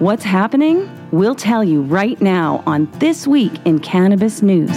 [0.00, 0.90] What's happening?
[1.10, 4.70] We'll tell you right now on This Week in Cannabis News.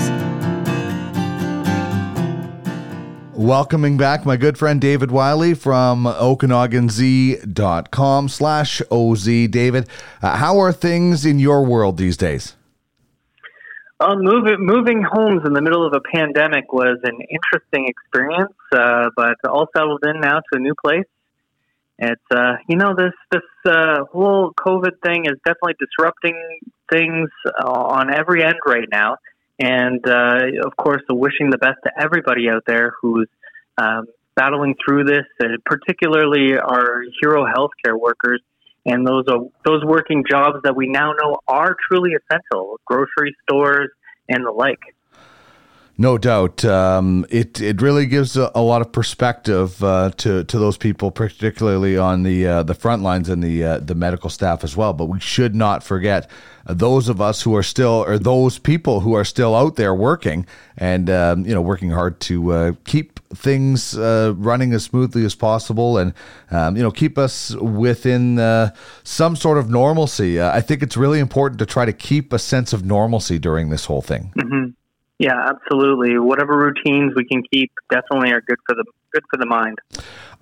[3.31, 9.47] Welcoming back my good friend David Wylie from OkanaganZ.com slash OZ.
[9.47, 9.87] David,
[10.21, 12.57] uh, how are things in your world these days?
[14.01, 19.07] Well, moving, moving homes in the middle of a pandemic was an interesting experience, uh,
[19.15, 21.05] but all settled in now to a new place.
[21.99, 26.35] It's uh, you know this this uh, whole COVID thing is definitely disrupting
[26.91, 27.29] things
[27.63, 29.17] on every end right now,
[29.59, 33.29] and uh, of course, wishing the best to everybody out there who's
[33.77, 38.41] um, battling through this, and particularly our hero healthcare workers
[38.85, 43.89] and those are those working jobs that we now know are truly essential, grocery stores
[44.27, 44.79] and the like.
[45.95, 50.57] No doubt, um, it it really gives a, a lot of perspective uh, to to
[50.57, 54.63] those people, particularly on the uh, the front lines and the uh, the medical staff
[54.63, 54.93] as well.
[54.93, 56.27] But we should not forget
[56.65, 60.47] those of us who are still, or those people who are still out there working
[60.77, 65.35] and um, you know working hard to uh, keep things uh, running as smoothly as
[65.35, 66.15] possible, and
[66.49, 70.41] um, you know keep us within uh, some sort of normalcy.
[70.41, 73.85] I think it's really important to try to keep a sense of normalcy during this
[73.85, 74.33] whole thing.
[74.35, 74.71] Mm-hmm.
[75.19, 76.17] Yeah, absolutely.
[76.17, 78.83] Whatever routines we can keep definitely are good for the
[79.13, 79.77] good for the mind.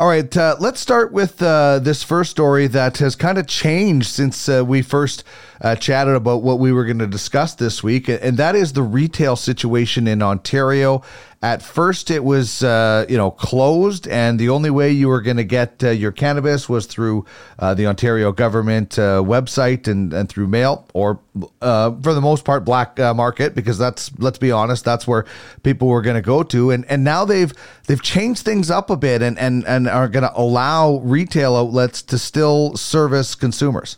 [0.01, 4.07] All right, uh, let's start with uh, this first story that has kind of changed
[4.07, 5.23] since uh, we first
[5.61, 8.81] uh, chatted about what we were going to discuss this week, and that is the
[8.81, 11.03] retail situation in Ontario.
[11.43, 15.37] At first, it was uh, you know closed, and the only way you were going
[15.37, 17.25] to get uh, your cannabis was through
[17.59, 21.19] the Ontario government website and, and through mail, or
[21.59, 25.25] for the most part, black market, because that's let's be honest, that's where
[25.61, 27.53] people were going to go to, and and now they've
[27.87, 32.01] they've changed things up a bit, and and and are going to allow retail outlets
[32.03, 33.97] to still service consumers.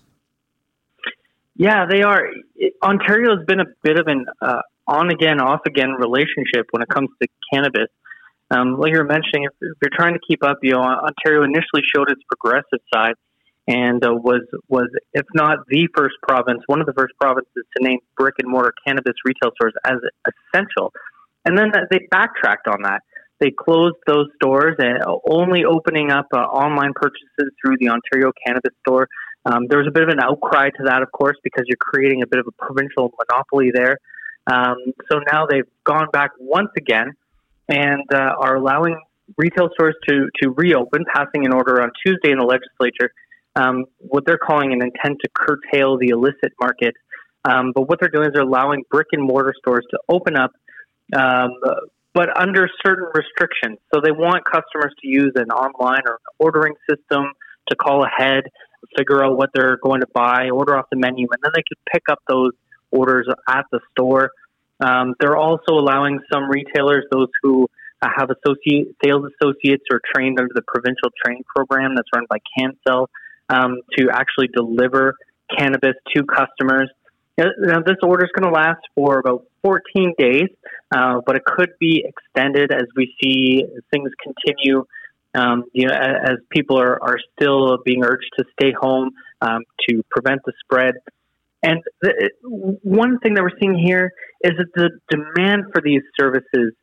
[1.55, 2.27] Yeah, they are.
[2.81, 4.25] Ontario has been a bit of an
[4.87, 7.87] on again, off again relationship when it comes to cannabis.
[8.51, 11.43] Um, like you were mentioning, if, if, you're trying to keep up, you know, Ontario
[11.43, 13.15] initially showed its progressive side
[13.67, 17.83] and uh, was was if not the first province, one of the first provinces to
[17.83, 19.97] name brick and mortar cannabis retail stores as
[20.53, 20.91] essential.
[21.45, 23.01] And then they backtracked on that.
[23.39, 28.73] They closed those stores and only opening up uh, online purchases through the Ontario Cannabis
[28.87, 29.07] Store.
[29.45, 32.21] Um, there was a bit of an outcry to that, of course, because you're creating
[32.21, 33.97] a bit of a provincial monopoly there.
[34.47, 34.77] Um,
[35.11, 37.13] so now they've gone back once again
[37.67, 38.99] and uh, are allowing
[39.37, 43.11] retail stores to, to reopen, passing an order on Tuesday in the legislature,
[43.55, 46.93] um, what they're calling an intent to curtail the illicit market.
[47.45, 50.51] Um, but what they're doing is they're allowing brick and mortar stores to open up,
[51.15, 51.51] um,
[52.13, 53.79] but under certain restrictions.
[53.93, 57.33] So they want customers to use an online or ordering system
[57.69, 58.43] to call ahead,
[58.97, 61.77] figure out what they're going to buy, order off the menu, and then they can
[61.91, 62.51] pick up those
[62.91, 64.31] orders at the store.
[64.79, 67.67] Um, they're also allowing some retailers, those who
[68.01, 73.07] have associate sales associates or trained under the provincial training program that's run by CannSell,
[73.49, 75.15] um, to actually deliver
[75.57, 76.89] cannabis to customers.
[77.37, 80.49] Now, this order is going to last for about 14 days,
[80.95, 84.85] uh, but it could be extended as we see things continue.
[85.35, 89.11] Um, you know, as people are, are still being urged to stay home
[89.41, 90.93] um, to prevent the spread.
[91.63, 94.11] And the, one thing that we're seeing here
[94.43, 96.73] is that the demand for these services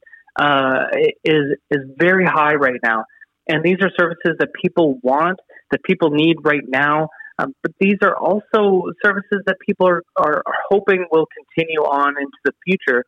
[0.40, 0.86] uh,
[1.22, 3.04] is is very high right now,
[3.46, 5.38] and these are services that people want,
[5.70, 7.08] that people need right now.
[7.40, 12.36] Um, but these are also services that people are, are, hoping will continue on into
[12.44, 13.04] the future,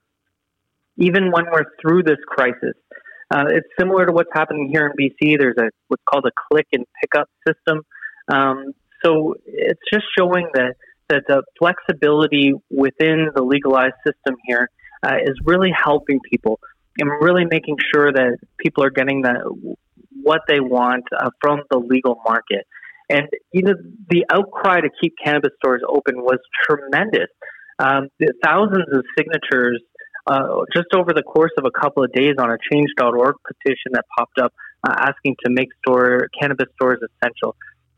[0.96, 2.74] even when we're through this crisis.
[3.30, 5.38] Uh, it's similar to what's happening here in BC.
[5.38, 7.82] There's a what's called a click and pickup system.
[8.28, 8.72] Um,
[9.04, 10.74] so it's just showing that
[11.08, 14.68] that the flexibility within the legalized system here
[15.02, 16.58] uh, is really helping people
[16.98, 19.76] and really making sure that people are getting the
[20.22, 22.66] what they want uh, from the legal market.
[23.10, 23.74] And you know,
[24.10, 27.28] the outcry to keep cannabis stores open was tremendous.
[27.78, 28.08] Um,
[28.44, 29.82] thousands of signatures
[30.26, 34.04] uh, just over the course of a couple of days on a Change.org petition that
[34.16, 34.52] popped up
[34.86, 37.56] uh, asking to make store cannabis stores essential.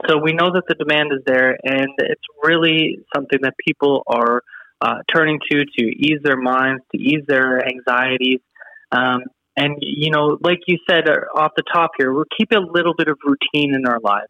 [0.08, 4.42] So we know that the demand is there, and it's really something that people are
[4.80, 8.40] uh, turning to to ease their minds, to ease their anxieties.
[8.90, 9.22] Um,
[9.56, 12.94] and, you know, like you said uh, off the top here, we're keeping a little
[12.96, 14.28] bit of routine in our lives.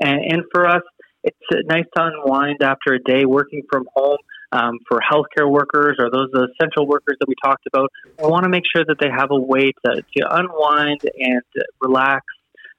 [0.00, 0.82] And, and for us,
[1.24, 4.18] it's nice to unwind after a day working from home.
[4.52, 7.90] Um, for healthcare workers or those essential workers that we talked about,
[8.22, 11.42] we want to make sure that they have a way to, to unwind and
[11.80, 12.24] relax,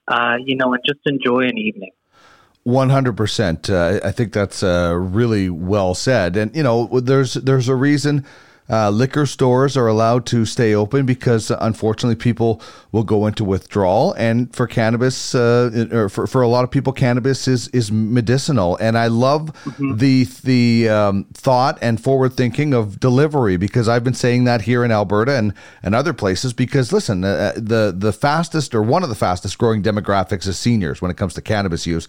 [0.07, 1.91] uh, you know, and just enjoy an evening.
[2.63, 3.69] One hundred percent.
[3.69, 6.37] Uh, I think that's uh, really well said.
[6.37, 8.25] And you know, there's there's a reason
[8.69, 12.61] uh, liquor stores are allowed to stay open because uh, unfortunately people
[12.91, 14.13] will go into withdrawal.
[14.13, 18.75] And for cannabis, uh, or for, for a lot of people, cannabis is is medicinal.
[18.77, 19.97] And I love mm-hmm.
[19.97, 24.83] the the um, thought and forward thinking of delivery because I've been saying that here
[24.83, 26.51] in Alberta and and other places.
[26.51, 31.01] Because listen, uh, the the fastest or one of the fastest growing demographics is seniors
[31.01, 32.07] when it comes to cannabis use.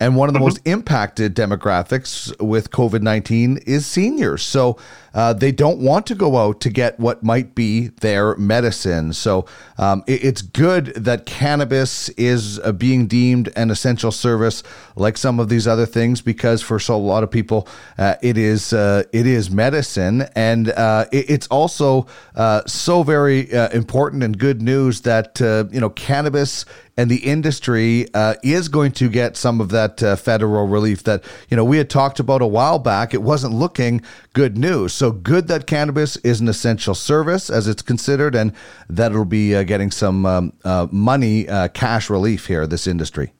[0.00, 0.46] And one of the mm-hmm.
[0.46, 4.42] most impacted demographics with COVID 19 is seniors.
[4.42, 4.78] So
[5.14, 9.12] uh, they don't want to go out to get what might be their medicine.
[9.12, 9.46] So
[9.78, 14.62] um, it, it's good that cannabis is uh, being deemed an essential service,
[14.96, 17.66] like some of these other things, because for so a lot of people,
[17.98, 23.50] uh, it is uh, it is medicine, and uh, it, it's also uh, so very
[23.72, 25.40] important and good news that
[25.72, 26.64] you know cannabis
[27.00, 31.24] and the industry uh, is going to get some of that uh, federal relief that
[31.48, 33.14] you know we had talked about a while back.
[33.14, 34.02] It wasn't looking
[34.34, 34.92] good news.
[35.00, 38.52] So good that cannabis is an essential service as it's considered, and
[38.90, 43.32] that it'll be uh, getting some um, uh, money, uh, cash relief here, this industry.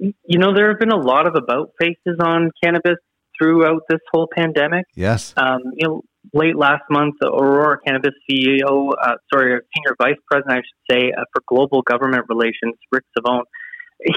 [0.00, 2.96] You know, there have been a lot of about faces on cannabis
[3.38, 4.86] throughout this whole pandemic.
[4.96, 5.34] Yes.
[5.36, 6.02] Um, you know,
[6.34, 11.22] late last month, Aurora Cannabis CEO, uh, sorry, Senior Vice President, I should say, uh,
[11.32, 13.44] for Global Government Relations, Rick Savone,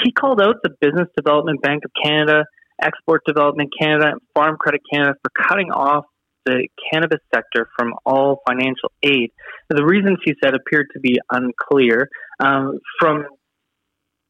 [0.04, 2.46] he called out the Business Development Bank of Canada
[2.82, 6.06] Export Development Canada and Farm Credit Canada for cutting off
[6.46, 9.32] the cannabis sector from all financial aid.
[9.70, 12.10] The reasons he said appeared to be unclear.
[12.40, 13.26] Um, from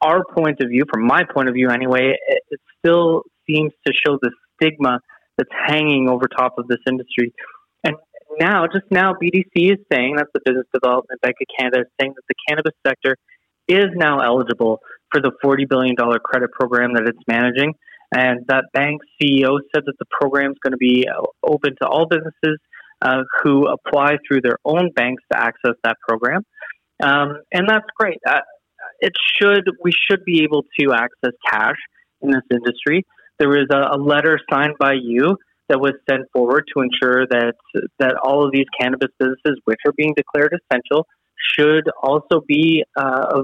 [0.01, 3.93] our point of view, from my point of view anyway, it, it still seems to
[4.05, 4.99] show the stigma
[5.37, 7.33] that's hanging over top of this industry.
[7.83, 7.95] And
[8.39, 12.13] now, just now, BDC is saying, that's the Business Development Bank of Canada, is saying
[12.15, 13.17] that the cannabis sector
[13.67, 14.79] is now eligible
[15.11, 17.73] for the $40 billion credit program that it's managing.
[18.15, 21.87] And that bank CEO said that the program is going to be uh, open to
[21.87, 22.59] all businesses
[23.01, 26.43] uh, who apply through their own banks to access that program.
[27.03, 28.19] Um, and that's great.
[28.25, 28.39] Uh,
[29.01, 31.75] it should we should be able to access cash
[32.21, 33.05] in this industry.
[33.37, 35.37] There was a, a letter signed by you
[35.67, 37.55] that was sent forward to ensure that
[37.99, 41.05] that all of these cannabis businesses, which are being declared essential,
[41.57, 43.41] should also be uh,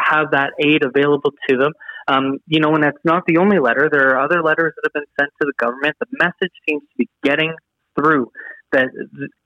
[0.00, 1.72] have that aid available to them.
[2.06, 3.88] Um, you know, and that's not the only letter.
[3.90, 5.96] There are other letters that have been sent to the government.
[6.00, 7.54] The message seems to be getting
[7.98, 8.30] through
[8.72, 8.88] that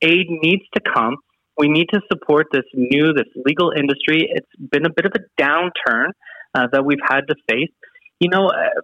[0.03, 1.17] aid needs to come.
[1.57, 4.29] We need to support this new, this legal industry.
[4.31, 6.11] It's been a bit of a downturn
[6.55, 7.73] uh, that we've had to face.
[8.21, 8.81] You know, uh,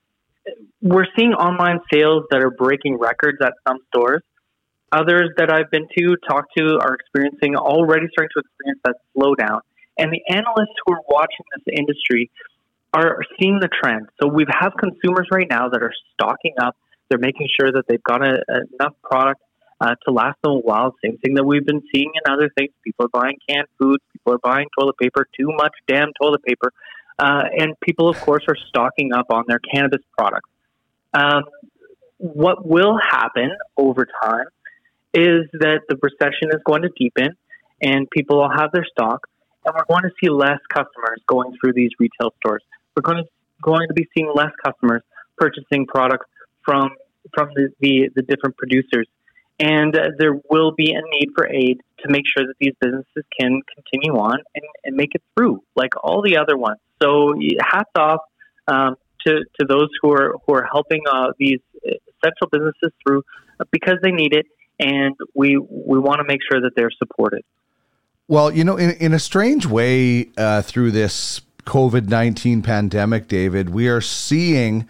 [0.83, 4.23] we're seeing online sales that are breaking records at some stores.
[4.93, 9.61] Others that I've been to, talked to, are experiencing already starting to experience that slowdown.
[9.99, 12.31] And the analysts who are watching this industry
[12.95, 14.07] are seeing the trend.
[14.23, 16.77] So we have consumers right now that are stocking up.
[17.09, 19.41] They're making sure that they've got a, a, enough product
[19.81, 20.95] uh, to last them a while.
[21.05, 22.71] Same thing that we've been seeing in other things.
[22.85, 24.03] People are buying canned foods.
[24.13, 25.27] People are buying toilet paper.
[25.39, 26.73] Too much damn toilet paper.
[27.19, 30.49] Uh, and people, of course, are stocking up on their cannabis products.
[31.13, 31.43] Um,
[32.19, 34.47] what will happen over time
[35.13, 37.37] is that the recession is going to deepen
[37.83, 39.29] and people will have their stock
[39.65, 42.63] and we're going to see less customers going through these retail stores.
[42.97, 43.29] We're going to
[43.63, 45.03] going to be seeing less customers
[45.37, 46.27] purchasing products
[46.65, 46.91] from
[47.35, 49.09] from the, the, the different producers,
[49.59, 53.25] and uh, there will be a need for aid to make sure that these businesses
[53.39, 56.79] can continue on and, and make it through, like all the other ones.
[57.03, 58.21] So hats off
[58.69, 63.23] um, to to those who are who are helping uh, these essential businesses through
[63.71, 64.47] because they need it,
[64.79, 67.43] and we we want to make sure that they're supported.
[68.27, 73.71] Well, you know, in, in a strange way, uh, through this COVID 19 pandemic, David,
[73.71, 74.89] we are seeing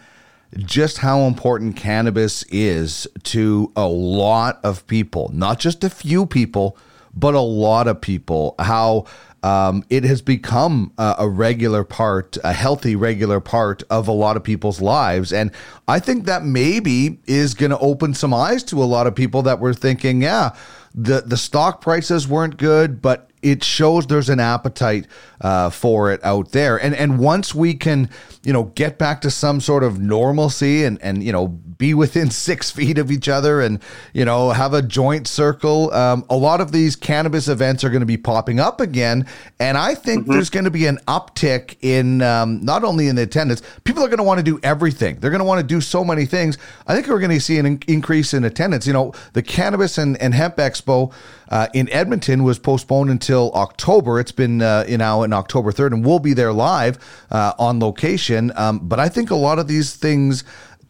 [0.56, 6.76] just how important cannabis is to a lot of people, not just a few people,
[7.14, 8.54] but a lot of people.
[8.58, 9.06] How
[9.42, 14.38] um, it has become a, a, regular part, a healthy, regular part of a lot
[14.38, 15.34] of people's lives.
[15.34, 15.50] And
[15.86, 19.42] I think that maybe is going to open some eyes to a lot of people
[19.42, 20.56] that were thinking, yeah,
[20.94, 25.06] the the stock prices weren't good, but it shows there's an appetite
[25.40, 26.82] uh, for it out there.
[26.82, 28.08] And and once we can,
[28.42, 32.30] you know, get back to some sort of normalcy and and you know be within
[32.48, 33.80] six feet of each other and
[34.14, 38.00] you know have a joint circle, um, a lot of these cannabis events are going
[38.00, 39.26] to be popping up again.
[39.60, 40.32] And I think mm-hmm.
[40.32, 44.08] there's going to be an uptick in um, not only in the attendance, people are
[44.08, 45.16] going to want to do everything.
[45.20, 46.56] They're going to want to do so many things.
[46.86, 48.86] I think we're going to see an in- increase in attendance.
[48.86, 51.12] You know, the cannabis and, and hemp expo
[51.54, 54.18] uh, in Edmonton was postponed until October.
[54.18, 56.98] It's been uh, you know in October 3rd, and we'll be there live
[57.30, 58.52] uh, on location.
[58.56, 60.42] Um, but I think a lot of these things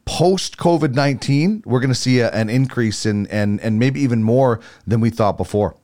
[0.06, 4.22] post COVID 19, we're going to see a, an increase in and, and maybe even
[4.22, 5.76] more than we thought before.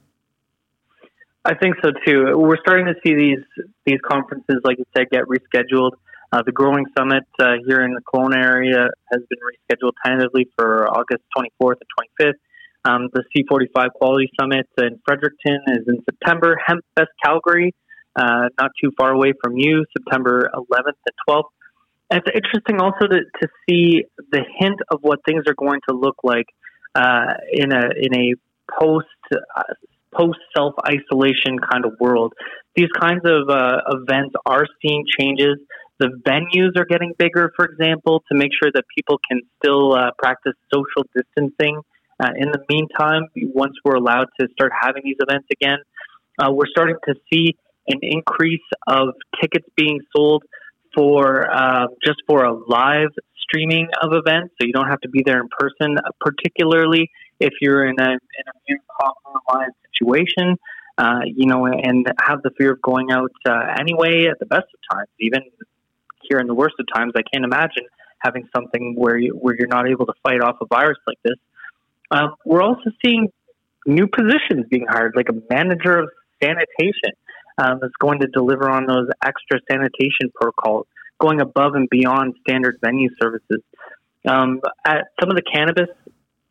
[1.44, 2.38] I think so too.
[2.38, 3.44] We're starting to see these
[3.84, 5.92] these conferences, like you said, get rescheduled.
[6.32, 10.88] Uh, the Growing Summit uh, here in the Kelowna area has been rescheduled tentatively for
[10.88, 12.32] August 24th and 25th.
[12.84, 16.56] Um, the C45 Quality Summit in Fredericton is in September.
[16.66, 17.74] Hemp Fest Calgary,
[18.16, 21.42] uh, not too far away from you, September 11th and 12th.
[22.10, 25.94] And it's interesting also to, to see the hint of what things are going to
[25.94, 26.46] look like
[26.94, 28.34] uh, in a in a
[28.80, 29.62] post uh,
[30.12, 32.32] post self isolation kind of world.
[32.74, 35.56] These kinds of uh, events are seeing changes.
[35.98, 40.10] The venues are getting bigger, for example, to make sure that people can still uh,
[40.18, 41.80] practice social distancing.
[42.20, 43.22] Uh, in the meantime,
[43.54, 45.78] once we're allowed to start having these events again,
[46.38, 47.56] uh, we're starting to see
[47.88, 49.08] an increase of
[49.40, 50.44] tickets being sold
[50.94, 53.08] for uh, just for a live
[53.42, 55.96] streaming of events, so you don't have to be there in person.
[56.20, 60.56] Particularly if you're in a in a compromised situation,
[60.98, 64.26] uh, you know, and have the fear of going out uh, anyway.
[64.30, 65.40] At the best of times, even
[66.28, 67.84] here in the worst of times, I can't imagine
[68.18, 71.36] having something where you where you're not able to fight off a virus like this.
[72.10, 73.28] Um, we're also seeing
[73.86, 76.10] new positions being hired, like a manager of
[76.42, 77.12] sanitation
[77.58, 80.86] um, that's going to deliver on those extra sanitation protocols,
[81.18, 83.62] going above and beyond standard venue services.
[84.26, 85.88] Um, at some of the cannabis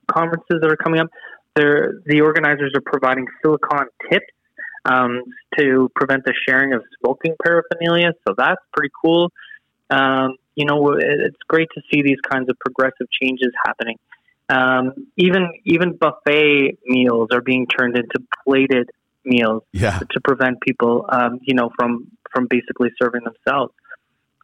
[0.08, 1.08] conferences that are coming up,
[1.56, 4.32] the organizers are providing silicon tips
[4.86, 5.24] um,
[5.58, 8.14] to prevent the sharing of smoking paraphernalia.
[8.28, 9.32] So that's pretty cool.
[9.90, 13.98] Um, you know, it's great to see these kinds of progressive changes happening.
[14.50, 18.90] Um, even even buffet meals are being turned into plated
[19.24, 20.00] meals yeah.
[20.00, 23.74] to prevent people, um, you know, from from basically serving themselves.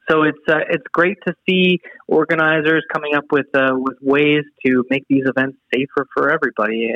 [0.10, 4.84] So it's uh, it's great to see organizers coming up with uh, with ways to
[4.90, 6.94] make these events safer for everybody.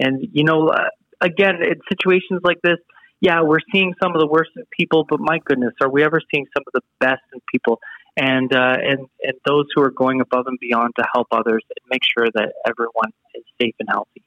[0.00, 0.88] And you know, uh,
[1.20, 2.78] again, in situations like this,
[3.20, 6.20] yeah, we're seeing some of the worst in people, but my goodness, are we ever
[6.32, 7.78] seeing some of the best in people?
[8.16, 11.78] And uh, and and those who are going above and beyond to help others and
[11.90, 14.22] make sure that everyone is safe and healthy.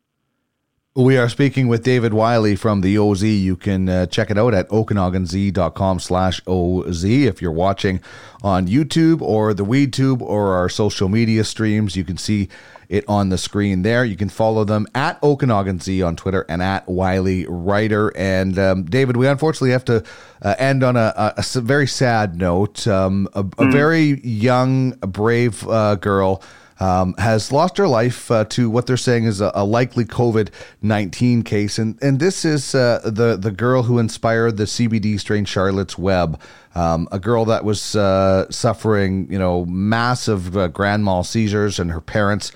[0.95, 3.23] We are speaking with David Wylie from the OZ.
[3.23, 7.03] You can uh, check it out at okanaganz.com slash OZ.
[7.03, 7.99] If you're watching
[8.43, 12.47] on YouTube or the WeedTube or our social media streams, you can see
[12.89, 14.05] it on the screen there.
[14.05, 18.15] You can follow them at OkanaganZ on Twitter and at Wylie Writer.
[18.15, 20.03] And um, David, we unfortunately have to
[20.43, 22.87] uh, end on a, a, a, very sad note.
[22.87, 23.71] Um, a, mm.
[23.71, 26.43] very young, brave uh, girl
[26.79, 30.49] um, has lost her life uh, to what they're saying is a, a likely COVID
[30.81, 35.45] nineteen case, and and this is uh, the the girl who inspired the CBD strain
[35.45, 36.39] Charlotte's Web,
[36.75, 41.91] um, a girl that was uh, suffering you know massive uh, grand mal seizures, and
[41.91, 42.51] her parents.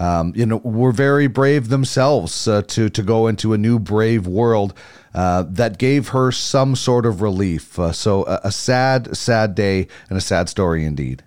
[0.00, 4.28] Um, you know, were very brave themselves uh, to to go into a new brave
[4.28, 4.72] world
[5.12, 7.76] uh, that gave her some sort of relief.
[7.92, 11.24] so a, a sad, sad day and a sad story indeed.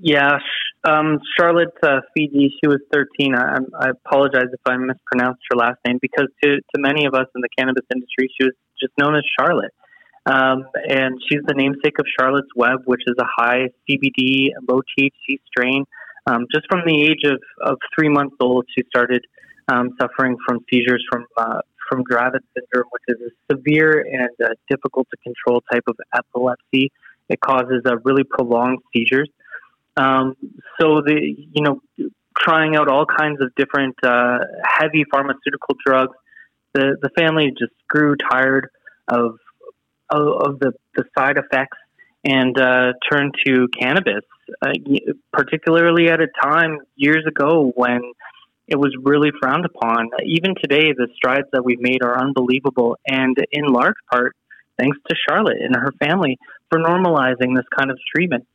[0.00, 0.38] Yeah,
[0.84, 3.34] um, Charlotte uh, Figi, she was 13.
[3.34, 7.26] I, I, apologize if I mispronounced her last name because to, to many of us
[7.34, 9.72] in the cannabis industry, she was just known as Charlotte.
[10.24, 15.40] Um, and she's the namesake of Charlotte's Web, which is a high CBD, low THC
[15.46, 15.84] strain.
[16.26, 19.24] Um, just from the age of, of three months old, she started
[19.72, 24.54] um, suffering from seizures from uh, from Dravet syndrome, which is a severe and uh,
[24.68, 26.92] difficult to control type of epilepsy.
[27.30, 29.30] It causes uh, really prolonged seizures.
[29.98, 30.36] Um,
[30.80, 31.18] so the
[31.52, 31.80] you know
[32.38, 36.16] trying out all kinds of different uh, heavy pharmaceutical drugs.
[36.74, 38.68] The the family just grew tired
[39.08, 39.38] of
[40.10, 41.78] of, of the the side effects
[42.24, 44.24] and uh, turned to cannabis,
[44.62, 44.72] uh,
[45.32, 48.00] particularly at a time years ago when
[48.66, 50.10] it was really frowned upon.
[50.24, 54.36] Even today, the strides that we've made are unbelievable, and in large part
[54.78, 56.38] thanks to Charlotte and her family
[56.70, 58.46] for normalizing this kind of treatment.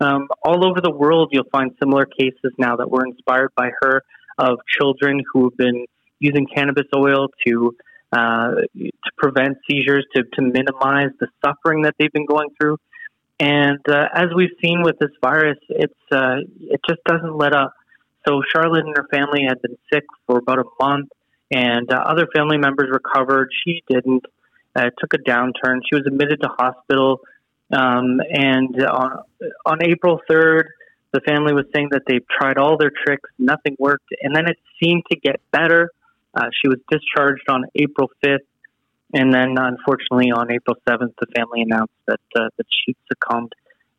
[0.00, 4.02] Um, all over the world, you'll find similar cases now that were inspired by her
[4.38, 5.86] of children who have been
[6.18, 7.76] using cannabis oil to
[8.12, 12.76] uh, to prevent seizures, to, to minimize the suffering that they've been going through.
[13.38, 17.72] And uh, as we've seen with this virus, it's uh, it just doesn't let up.
[18.26, 21.10] So Charlotte and her family had been sick for about a month,
[21.50, 23.50] and uh, other family members recovered.
[23.64, 24.24] She didn't.
[24.76, 25.80] Uh, took a downturn.
[25.90, 27.22] She was admitted to hospital
[27.72, 29.22] um, and on,
[29.64, 30.64] on April 3rd,
[31.12, 34.58] the family was saying that they've tried all their tricks, nothing worked, and then it
[34.82, 35.90] seemed to get better.
[36.34, 38.46] Uh, she was discharged on April 5th,
[39.12, 43.52] And then, unfortunately, on April 7th, the family announced that uh, that she succumbed.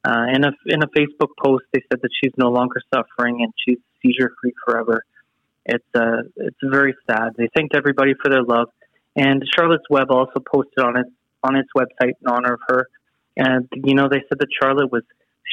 [0.04, 3.54] Uh, in a in a Facebook post, they said that she's no longer suffering and
[3.64, 5.04] she's seizure free forever.
[5.66, 7.34] It's uh, it's very sad.
[7.38, 8.70] They thanked everybody for their love,
[9.16, 11.12] and Charlotte's Web also posted on its
[11.44, 12.88] on its website in honor of her.
[13.38, 15.04] And you know, they said that Charlotte was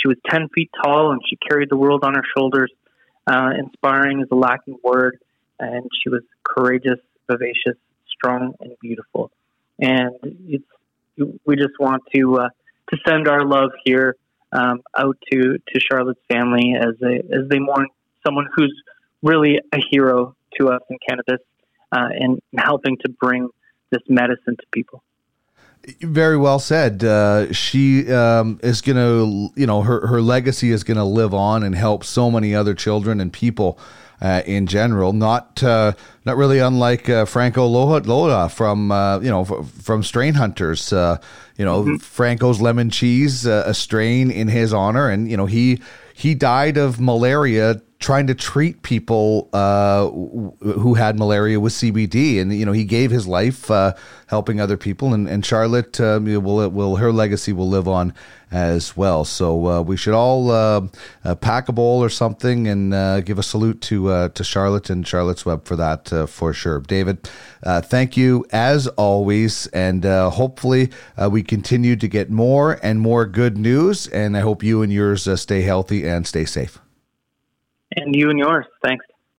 [0.00, 2.72] she was ten feet tall and she carried the world on her shoulders.
[3.26, 5.18] Uh, inspiring is a lacking word,
[5.58, 6.98] and she was courageous,
[7.30, 7.76] vivacious,
[8.08, 9.30] strong, and beautiful.
[9.78, 10.14] And
[10.48, 10.64] it's
[11.44, 12.48] we just want to uh,
[12.90, 14.16] to send our love here
[14.52, 17.88] um, out to to Charlotte's family as they as they mourn
[18.24, 18.74] someone who's
[19.22, 21.40] really a hero to us in cannabis
[21.92, 23.48] uh, and helping to bring
[23.90, 25.02] this medicine to people.
[26.00, 27.02] Very well said.
[27.02, 31.32] Uh, she um, is going to, you know, her, her legacy is going to live
[31.32, 33.78] on and help so many other children and people
[34.20, 35.12] uh, in general.
[35.12, 35.92] Not uh,
[36.24, 40.92] not really unlike uh, Franco Loja from uh, you know from Strain Hunters.
[40.92, 41.18] Uh,
[41.56, 41.96] you know, mm-hmm.
[41.96, 45.80] Franco's lemon cheese, a strain in his honor, and you know he
[46.14, 52.52] he died of malaria trying to treat people uh, who had malaria with CBD, and
[52.52, 53.94] you know he gave his life uh,
[54.28, 58.14] helping other people, and, and Charlotte um, will will her legacy will live on
[58.50, 59.24] as well.
[59.24, 60.86] So uh, we should all uh,
[61.24, 65.06] uh, pack a bowl or something and uh, give a salute to to Charlotte and
[65.06, 66.80] Charlotte's Web for that for sure.
[66.80, 67.28] David,
[67.64, 70.90] thank you as always, and hopefully
[71.30, 74.06] we continue to get more and more good news.
[74.06, 76.78] And I hope you and yours stay healthy and stay safe.
[78.04, 78.66] And you and yours.
[78.82, 79.04] Thanks.